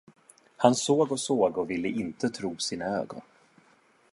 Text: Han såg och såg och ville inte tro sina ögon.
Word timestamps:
Han 0.57 0.75
såg 0.75 1.11
och 1.11 1.19
såg 1.19 1.57
och 1.57 1.69
ville 1.69 1.87
inte 1.89 2.29
tro 2.29 2.57
sina 2.57 2.85
ögon. 2.85 3.21